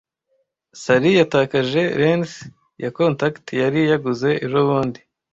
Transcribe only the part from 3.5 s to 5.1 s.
yari yaguze ejobundi.